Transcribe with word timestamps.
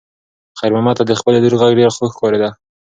خیر 0.59 0.71
محمد 0.75 0.95
ته 0.99 1.03
د 1.07 1.11
خپلې 1.19 1.37
لور 1.43 1.53
غږ 1.61 1.71
ډېر 1.79 1.89
خوږ 1.95 2.11
ښکارېده. 2.15 2.49